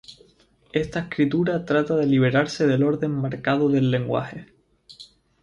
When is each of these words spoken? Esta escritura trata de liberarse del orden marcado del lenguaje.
Esta 0.73 1.01
escritura 1.01 1.63
trata 1.63 1.95
de 1.95 2.07
liberarse 2.07 2.65
del 2.65 2.81
orden 2.81 3.11
marcado 3.11 3.69
del 3.69 3.91
lenguaje. 3.91 4.47